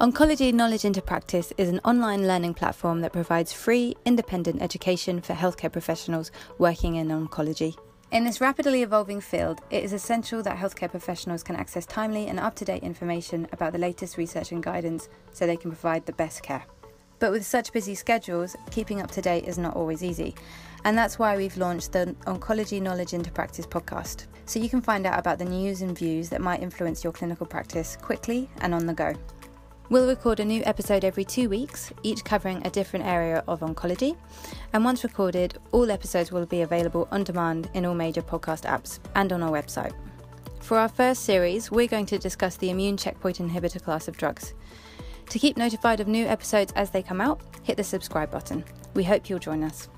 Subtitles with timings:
[0.00, 5.32] Oncology Knowledge into Practice is an online learning platform that provides free, independent education for
[5.32, 7.76] healthcare professionals working in oncology.
[8.12, 12.38] In this rapidly evolving field, it is essential that healthcare professionals can access timely and
[12.38, 16.12] up to date information about the latest research and guidance so they can provide the
[16.12, 16.62] best care.
[17.18, 20.36] But with such busy schedules, keeping up to date is not always easy.
[20.84, 25.06] And that's why we've launched the Oncology Knowledge into Practice podcast, so you can find
[25.06, 28.86] out about the news and views that might influence your clinical practice quickly and on
[28.86, 29.12] the go.
[29.90, 34.18] We'll record a new episode every two weeks, each covering a different area of oncology.
[34.74, 38.98] And once recorded, all episodes will be available on demand in all major podcast apps
[39.14, 39.94] and on our website.
[40.60, 44.52] For our first series, we're going to discuss the immune checkpoint inhibitor class of drugs.
[45.30, 48.64] To keep notified of new episodes as they come out, hit the subscribe button.
[48.92, 49.88] We hope you'll join us.